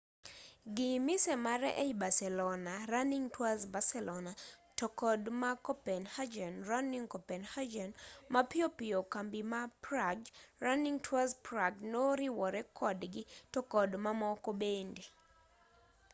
gi 0.75 0.91
mise 1.05 1.33
mare 1.45 1.69
ei 1.83 1.93
barcelona 2.03 2.71
running 2.93 3.25
tours 3.35 3.61
barcelona 3.75 4.31
to 4.77 4.85
kod 5.01 5.21
ma 5.41 5.51
copenhagen 5.67 6.53
running 6.71 7.05
coppenhagen 7.13 7.89
mapiyo 8.33 8.67
piyo 8.77 8.99
kambi 9.13 9.41
ma 9.51 9.61
prague 9.85 10.27
running 10.65 10.97
tours 11.05 11.31
prague 11.47 11.81
noriwore 11.93 12.61
kodgi 12.79 13.21
to 13.51 13.59
kod 13.73 13.89
mamoko 14.03 14.49
bende 14.61 15.03